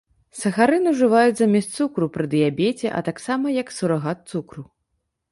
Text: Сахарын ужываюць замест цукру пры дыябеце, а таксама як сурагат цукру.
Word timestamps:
Сахарын 0.37 0.85
ужываюць 0.91 1.35
замест 1.41 1.69
цукру 1.83 2.07
пры 2.15 2.25
дыябеце, 2.31 2.87
а 3.01 3.01
таксама 3.09 3.45
як 3.57 3.67
сурагат 3.77 4.19
цукру. 4.33 4.63